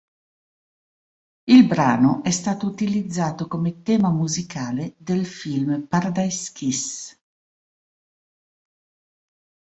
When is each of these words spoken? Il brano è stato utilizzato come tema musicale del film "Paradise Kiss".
Il 1.45 1.67
brano 1.67 2.23
è 2.23 2.31
stato 2.31 2.65
utilizzato 2.65 3.47
come 3.47 3.83
tema 3.83 4.09
musicale 4.09 4.95
del 4.97 5.27
film 5.27 5.85
"Paradise 5.85 6.51
Kiss". 6.55 7.19